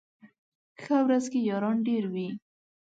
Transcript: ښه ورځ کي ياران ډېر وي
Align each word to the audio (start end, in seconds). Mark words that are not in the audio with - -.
ښه 0.81 0.97
ورځ 1.05 1.25
کي 1.31 1.39
ياران 1.49 1.77
ډېر 1.87 2.03
وي 2.13 2.27